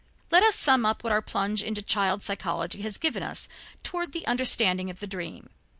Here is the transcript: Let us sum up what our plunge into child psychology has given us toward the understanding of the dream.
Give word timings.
Let 0.31 0.41
us 0.41 0.55
sum 0.55 0.83
up 0.83 1.03
what 1.03 1.13
our 1.13 1.21
plunge 1.21 1.61
into 1.61 1.83
child 1.83 2.23
psychology 2.23 2.81
has 2.81 2.97
given 2.97 3.21
us 3.21 3.47
toward 3.83 4.13
the 4.13 4.25
understanding 4.25 4.89
of 4.89 4.99
the 4.99 5.05
dream. 5.05 5.51